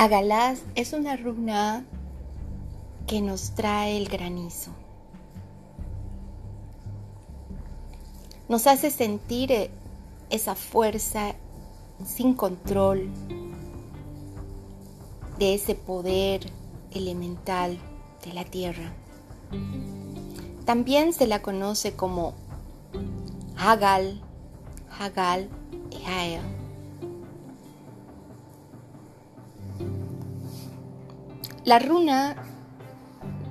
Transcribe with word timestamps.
Agalás 0.00 0.62
es 0.76 0.92
una 0.92 1.16
runa 1.16 1.84
que 3.08 3.20
nos 3.20 3.56
trae 3.56 3.96
el 3.96 4.08
granizo. 4.08 4.70
Nos 8.48 8.68
hace 8.68 8.92
sentir 8.92 9.50
eh, 9.50 9.72
esa 10.30 10.54
fuerza 10.54 11.34
sin 12.06 12.34
control 12.34 13.10
de 15.40 15.54
ese 15.54 15.74
poder 15.74 16.48
elemental 16.92 17.76
de 18.24 18.34
la 18.34 18.44
tierra. 18.44 18.92
También 20.64 21.12
se 21.12 21.26
la 21.26 21.42
conoce 21.42 21.96
como 21.96 22.34
Hagal, 23.56 24.22
Hagal 24.96 25.48
y 25.90 26.04
Hael. 26.04 26.57
La 31.68 31.78
runa 31.78 32.34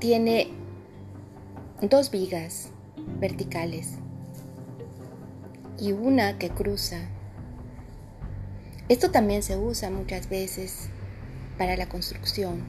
tiene 0.00 0.48
dos 1.80 2.10
vigas 2.10 2.70
verticales 3.20 3.98
y 5.78 5.92
una 5.92 6.36
que 6.36 6.50
cruza. 6.50 7.02
Esto 8.88 9.12
también 9.12 9.44
se 9.44 9.56
usa 9.56 9.90
muchas 9.90 10.28
veces 10.28 10.88
para 11.56 11.76
la 11.76 11.88
construcción 11.88 12.64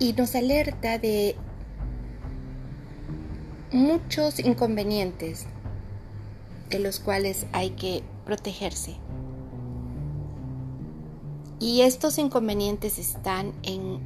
y 0.00 0.14
nos 0.14 0.34
alerta 0.34 0.98
de 0.98 1.36
muchos 3.70 4.40
inconvenientes 4.40 5.46
de 6.70 6.80
los 6.80 6.98
cuales 6.98 7.46
hay 7.52 7.70
que 7.70 8.02
protegerse. 8.24 9.03
Y 11.64 11.80
estos 11.80 12.18
inconvenientes 12.18 12.98
están 12.98 13.54
en 13.62 13.98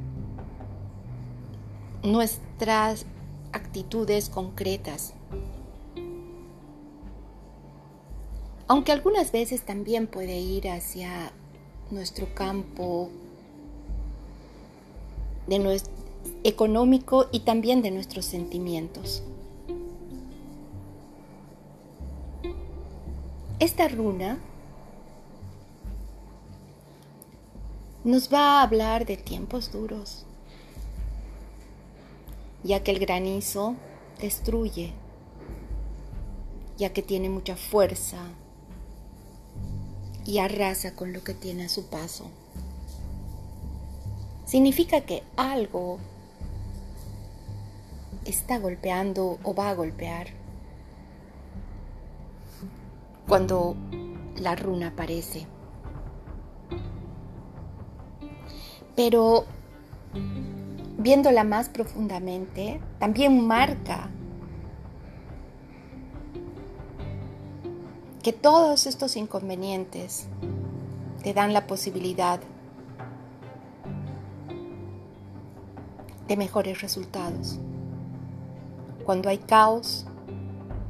nuestras 2.03 3.05
actitudes 3.51 4.29
concretas. 4.29 5.13
Aunque 8.69 8.93
algunas 8.93 9.33
veces 9.33 9.63
también 9.63 10.07
puede 10.07 10.39
ir 10.39 10.69
hacia 10.69 11.33
nuestro 11.91 12.33
campo 12.33 13.09
económico 16.45 17.27
y 17.33 17.41
también 17.41 17.81
de 17.81 17.91
nuestros 17.91 18.23
sentimientos. 18.23 19.21
Esta 23.59 23.89
runa 23.89 24.39
nos 28.09 28.33
va 28.33 28.57
a 28.57 28.63
hablar 28.63 29.05
de 29.05 29.17
tiempos 29.17 29.71
duros, 29.71 30.25
ya 32.63 32.81
que 32.81 32.89
el 32.89 32.97
granizo 32.97 33.75
destruye, 34.19 34.93
ya 36.75 36.91
que 36.91 37.03
tiene 37.03 37.29
mucha 37.29 37.55
fuerza 37.55 38.17
y 40.25 40.39
arrasa 40.39 40.95
con 40.95 41.13
lo 41.13 41.23
que 41.23 41.35
tiene 41.35 41.65
a 41.65 41.69
su 41.69 41.85
paso. 41.85 42.31
Significa 44.43 45.01
que 45.01 45.21
algo 45.37 45.99
está 48.25 48.57
golpeando 48.57 49.37
o 49.43 49.53
va 49.53 49.69
a 49.69 49.75
golpear 49.75 50.29
cuando 53.27 53.75
la 54.35 54.55
runa 54.55 54.87
aparece. 54.87 55.58
Pero 58.95 59.45
viéndola 60.97 61.43
más 61.43 61.69
profundamente, 61.69 62.81
también 62.99 63.47
marca 63.47 64.09
que 68.21 68.33
todos 68.33 68.85
estos 68.85 69.15
inconvenientes 69.15 70.27
te 71.23 71.33
dan 71.33 71.53
la 71.53 71.67
posibilidad 71.67 72.39
de 76.27 76.37
mejores 76.37 76.81
resultados. 76.81 77.59
Cuando 79.05 79.29
hay 79.29 79.37
caos, 79.37 80.05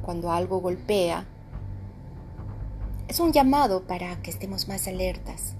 cuando 0.02 0.32
algo 0.32 0.60
golpea, 0.60 1.24
es 3.06 3.20
un 3.20 3.32
llamado 3.32 3.84
para 3.84 4.20
que 4.22 4.30
estemos 4.30 4.68
más 4.68 4.88
alertas 4.88 5.54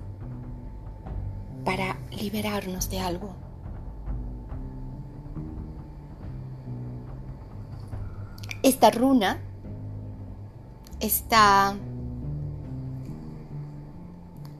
para 1.70 1.96
liberarnos 2.10 2.90
de 2.90 2.98
algo. 2.98 3.32
Esta 8.64 8.90
runa 8.90 9.40
está 10.98 11.76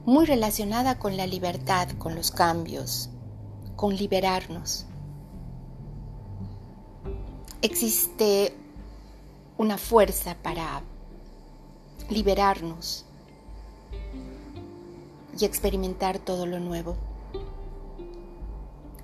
muy 0.05 0.25
relacionada 0.25 0.99
con 0.99 1.17
la 1.17 1.27
libertad, 1.27 1.89
con 1.97 2.15
los 2.15 2.31
cambios, 2.31 3.09
con 3.75 3.93
liberarnos. 3.93 4.85
Existe 7.61 8.55
una 9.57 9.77
fuerza 9.77 10.37
para 10.41 10.81
liberarnos 12.09 13.05
y 15.39 15.45
experimentar 15.45 16.19
todo 16.19 16.45
lo 16.45 16.59
nuevo. 16.59 16.95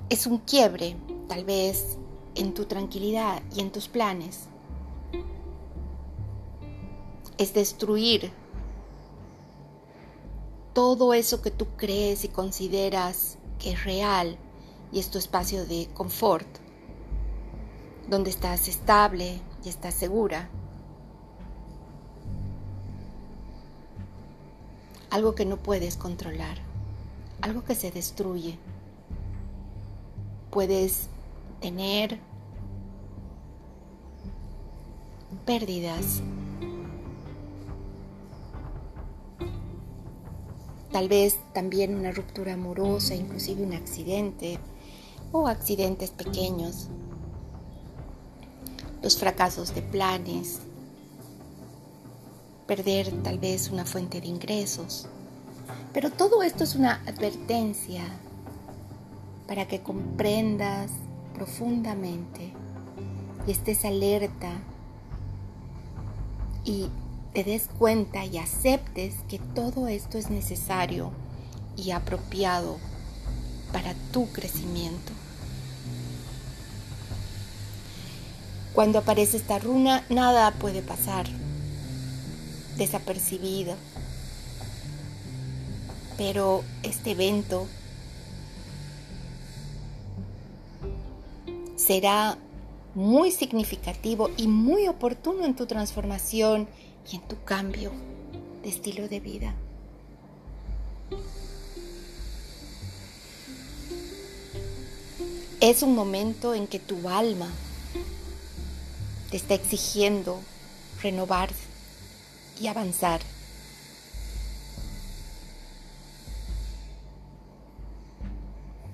Es 0.10 0.28
un 0.28 0.40
quiebre, 0.40 0.96
tal 1.28 1.44
vez, 1.44 1.98
en 2.36 2.54
tu 2.54 2.66
tranquilidad 2.66 3.42
y 3.56 3.60
en 3.60 3.72
tus 3.72 3.88
planes. 3.88 4.48
Es 7.38 7.54
destruir 7.54 8.32
todo 10.74 11.14
eso 11.14 11.42
que 11.42 11.52
tú 11.52 11.68
crees 11.76 12.24
y 12.24 12.28
consideras 12.28 13.38
que 13.60 13.72
es 13.72 13.84
real 13.84 14.38
y 14.92 15.00
es 15.00 15.10
tu 15.10 15.18
espacio 15.18 15.66
de 15.66 15.88
confort, 15.94 16.48
donde 18.08 18.30
estás 18.30 18.68
estable 18.68 19.42
y 19.64 19.70
estás 19.70 19.94
segura. 19.94 20.50
Algo 25.09 25.35
que 25.35 25.45
no 25.45 25.57
puedes 25.57 25.95
controlar, 25.95 26.57
algo 27.41 27.63
que 27.63 27.75
se 27.75 27.91
destruye. 27.91 28.57
Puedes 30.51 31.07
tener 31.62 32.19
pérdidas, 35.45 36.22
tal 40.91 41.07
vez 41.07 41.38
también 41.53 41.95
una 41.95 42.12
ruptura 42.12 42.53
amorosa, 42.53 43.16
inclusive 43.16 43.63
un 43.63 43.74
accidente 43.74 44.59
o 45.31 45.47
accidentes 45.47 46.12
pequeños, 46.12 46.88
los 49.01 49.18
fracasos 49.18 49.75
de 49.75 49.81
planes, 49.81 50.59
perder 52.68 53.10
tal 53.24 53.40
vez 53.40 53.70
una 53.72 53.86
fuente 53.86 54.20
de 54.20 54.28
ingresos. 54.28 55.08
Pero 55.94 56.12
todo 56.12 56.44
esto 56.44 56.64
es 56.64 56.76
una 56.76 57.02
advertencia 57.08 58.04
para 59.48 59.68
que 59.68 59.81
comprendas 59.81 60.92
profundamente 61.34 62.52
y 63.48 63.52
estés 63.52 63.86
alerta 63.86 64.52
y 66.66 66.90
te 67.34 67.44
des 67.44 67.69
cuenta 67.80 68.25
y 68.25 68.38
aceptes 68.38 69.16
que 69.30 69.40
todo 69.40 69.88
esto 69.88 70.18
es 70.18 70.30
necesario 70.30 71.12
y 71.78 71.92
apropiado 71.92 72.78
para 73.72 73.94
tu 74.12 74.28
crecimiento. 74.31 75.13
Cuando 78.74 79.00
aparece 79.00 79.38
esta 79.38 79.58
runa, 79.58 80.04
nada 80.10 80.52
puede 80.52 80.81
pasar 80.81 81.28
desapercibido. 82.77 83.75
Pero 86.18 86.63
este 86.83 87.12
evento 87.12 87.68
será 91.75 92.38
muy 92.95 93.31
significativo 93.31 94.29
y 94.38 94.47
muy 94.47 94.88
oportuno 94.88 95.45
en 95.45 95.56
tu 95.56 95.68
transformación 95.68 96.68
y 97.12 97.18
en 97.18 97.21
tu 97.27 97.41
cambio 97.44 97.91
de 98.63 98.69
estilo 98.69 99.07
de 99.07 99.19
vida. 99.19 99.53
Es 105.59 105.81
un 105.81 105.95
momento 105.95 106.53
en 106.53 106.68
que 106.68 106.79
tu 106.79 107.07
alma 107.09 107.50
te 109.31 109.38
está 109.38 109.53
exigiendo 109.53 110.39
renovarse 111.01 111.67
y 112.59 112.68
avanzar. 112.68 113.21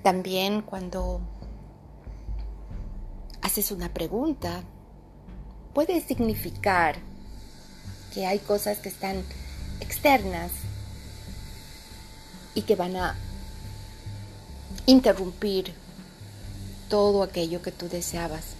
También 0.02 0.60
cuando 0.60 1.20
haces 3.40 3.70
una 3.70 3.92
pregunta, 3.92 4.62
puede 5.72 6.00
significar 6.00 6.96
que 8.12 8.26
hay 8.26 8.38
cosas 8.38 8.78
que 8.78 8.88
están 8.88 9.24
externas 9.80 10.52
y 12.54 12.62
que 12.62 12.76
van 12.76 12.96
a 12.96 13.16
interrumpir 14.86 15.74
todo 16.88 17.22
aquello 17.22 17.62
que 17.62 17.72
tú 17.72 17.88
deseabas. 17.88 18.53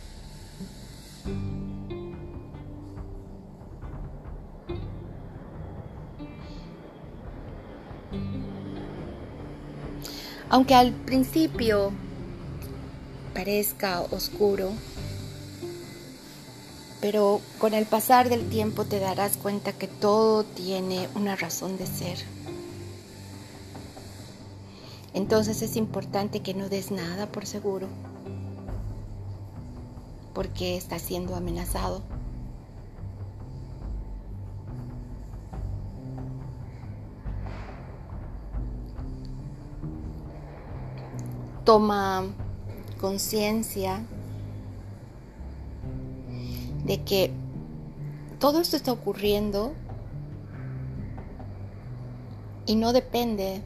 Aunque 10.55 10.77
al 10.77 10.93
principio 10.93 11.91
parezca 13.35 14.03
oscuro, 14.03 14.71
pero 17.01 17.41
con 17.59 17.75
el 17.75 17.87
pasar 17.87 18.29
del 18.29 18.49
tiempo 18.49 18.85
te 18.85 19.01
darás 19.01 19.37
cuenta 19.37 19.73
que 19.73 19.89
todo 19.89 20.45
tiene 20.45 21.09
una 21.17 21.35
razón 21.35 21.77
de 21.77 21.89
ser. 21.89 22.19
Entonces 25.13 25.61
es 25.61 25.75
importante 25.75 26.39
que 26.39 26.55
no 26.55 26.69
des 26.69 26.93
nada 26.93 27.27
por 27.27 27.47
seguro, 27.47 27.89
porque 30.35 30.77
está 30.77 31.01
siendo 31.01 31.35
amenazado. 31.35 32.01
Toma 41.65 42.25
conciencia 43.01 44.05
de 46.85 47.03
que 47.03 47.33
todo 48.39 48.61
esto 48.61 48.77
está 48.77 48.93
ocurriendo 48.93 49.73
y 52.67 52.77
no 52.77 52.93
depende 52.93 53.63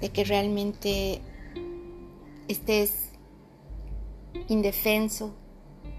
de 0.00 0.08
que 0.10 0.24
realmente 0.24 1.22
estés 2.48 3.10
indefenso 4.48 5.34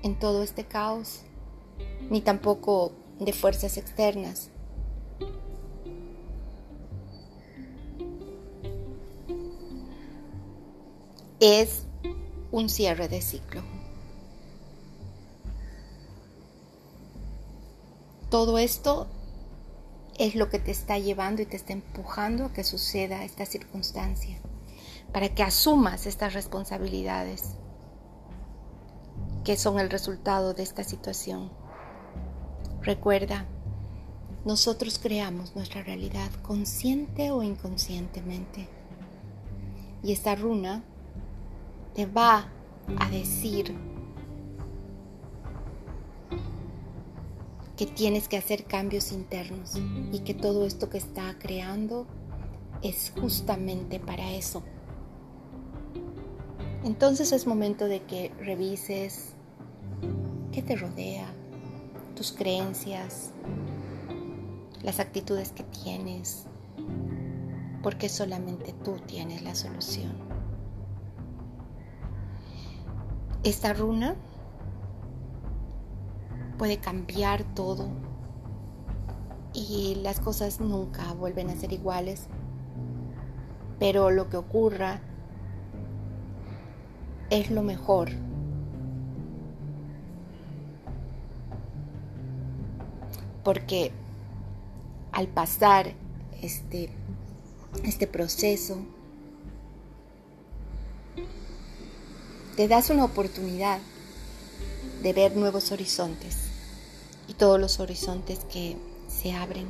en 0.03 0.19
todo 0.19 0.43
este 0.43 0.65
caos, 0.65 1.23
ni 2.09 2.21
tampoco 2.21 2.91
de 3.19 3.33
fuerzas 3.33 3.77
externas. 3.77 4.51
Es 11.47 11.83
un 12.51 12.69
cierre 12.69 13.07
de 13.07 13.21
ciclo. 13.21 13.61
Todo 18.31 18.57
esto 18.57 19.05
es 20.17 20.33
lo 20.33 20.49
que 20.49 20.57
te 20.57 20.71
está 20.71 20.97
llevando 20.97 21.43
y 21.43 21.45
te 21.45 21.55
está 21.55 21.73
empujando 21.73 22.45
a 22.45 22.51
que 22.51 22.63
suceda 22.63 23.23
esta 23.23 23.45
circunstancia, 23.45 24.39
para 25.13 25.35
que 25.35 25.43
asumas 25.43 26.07
estas 26.07 26.33
responsabilidades 26.33 27.51
que 29.43 29.55
son 29.55 29.77
el 29.77 29.91
resultado 29.91 30.55
de 30.55 30.63
esta 30.63 30.83
situación. 30.83 31.51
Recuerda, 32.81 33.45
nosotros 34.45 34.97
creamos 34.97 35.55
nuestra 35.55 35.83
realidad 35.83 36.31
consciente 36.41 37.29
o 37.29 37.43
inconscientemente. 37.43 38.67
Y 40.01 40.11
esta 40.11 40.33
runa 40.33 40.83
te 41.95 42.05
va 42.05 42.49
a 42.99 43.09
decir 43.09 43.73
que 47.77 47.85
tienes 47.85 48.27
que 48.27 48.37
hacer 48.37 48.65
cambios 48.65 49.11
internos 49.11 49.73
y 50.11 50.19
que 50.19 50.33
todo 50.33 50.65
esto 50.65 50.89
que 50.89 50.97
está 50.97 51.37
creando 51.39 52.05
es 52.81 53.11
justamente 53.19 53.99
para 53.99 54.31
eso. 54.33 54.63
Entonces 56.83 57.31
es 57.31 57.47
momento 57.47 57.85
de 57.85 58.03
que 58.03 58.31
revises 58.39 59.33
qué 60.51 60.61
te 60.61 60.75
rodea, 60.75 61.27
tus 62.15 62.31
creencias, 62.31 63.31
las 64.83 64.99
actitudes 64.99 65.51
que 65.51 65.63
tienes, 65.63 66.45
porque 67.81 68.07
solamente 68.07 68.73
tú 68.83 68.97
tienes 69.07 69.41
la 69.41 69.55
solución. 69.55 70.24
Esta 73.45 73.73
runa 73.73 74.15
puede 76.57 76.79
cambiar 76.79 77.43
todo 77.53 77.89
y 79.53 79.99
las 80.01 80.19
cosas 80.19 80.59
nunca 80.59 81.13
vuelven 81.13 81.51
a 81.51 81.55
ser 81.55 81.71
iguales. 81.71 82.25
Pero 83.77 84.09
lo 84.09 84.29
que 84.29 84.37
ocurra 84.37 84.99
es 87.29 87.51
lo 87.51 87.61
mejor. 87.61 88.09
Porque 93.43 93.91
al 95.11 95.27
pasar 95.27 95.93
este, 96.41 96.89
este 97.83 98.07
proceso, 98.07 98.79
te 102.55 102.67
das 102.69 102.89
una 102.89 103.03
oportunidad 103.03 103.79
de 105.03 105.13
ver 105.13 105.35
nuevos 105.35 105.71
horizontes 105.71 106.37
y 107.27 107.33
todos 107.33 107.59
los 107.59 107.79
horizontes 107.79 108.39
que 108.51 108.77
se 109.09 109.33
abren. 109.33 109.67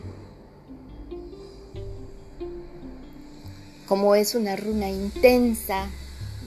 Como 3.88 4.16
es 4.16 4.36
una 4.36 4.56
runa 4.56 4.90
intensa 4.90 5.90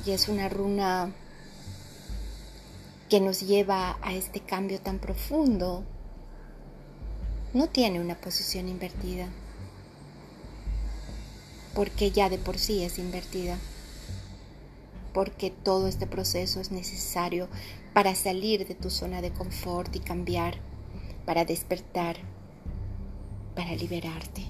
y 0.06 0.12
es 0.12 0.28
una 0.28 0.48
runa 0.48 1.12
que 3.08 3.20
nos 3.20 3.40
lleva 3.40 3.98
a 4.02 4.14
este 4.14 4.40
cambio 4.40 4.80
tan 4.80 4.98
profundo, 4.98 5.82
no 7.54 7.68
tiene 7.68 8.00
una 8.00 8.14
posición 8.14 8.68
invertida, 8.68 9.28
porque 11.74 12.10
ya 12.10 12.28
de 12.28 12.38
por 12.38 12.58
sí 12.58 12.84
es 12.84 12.98
invertida, 12.98 13.56
porque 15.12 15.50
todo 15.50 15.88
este 15.88 16.06
proceso 16.06 16.60
es 16.60 16.70
necesario 16.70 17.48
para 17.94 18.14
salir 18.14 18.66
de 18.66 18.74
tu 18.74 18.90
zona 18.90 19.20
de 19.20 19.32
confort 19.32 19.94
y 19.96 20.00
cambiar 20.00 20.56
para 21.26 21.44
despertar, 21.44 22.16
para 23.54 23.74
liberarte. 23.74 24.47